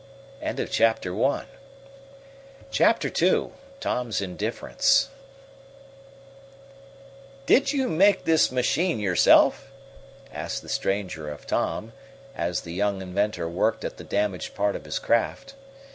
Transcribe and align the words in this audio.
Chapter 0.71 1.11
II 3.21 3.49
Tom's 3.79 4.19
Indifference 4.19 5.09
"Did 7.45 7.71
you 7.71 7.87
make 7.87 8.25
this 8.25 8.51
machine 8.51 8.97
yourself?" 8.99 9.71
asked 10.33 10.63
the 10.63 10.69
stranger 10.69 11.29
of 11.29 11.45
Tom, 11.45 11.93
as 12.35 12.61
the 12.61 12.73
young 12.73 12.99
inventor 13.03 13.47
worked 13.47 13.85
at 13.85 13.97
the 13.97 14.03
damaged 14.03 14.55
part 14.55 14.75
of 14.75 14.85
his 14.85 14.97
craft. 14.97 15.53